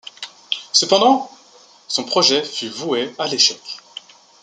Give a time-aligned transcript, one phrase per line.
[0.73, 1.29] Cependant,
[1.87, 3.61] son projet fut voué à l’échec.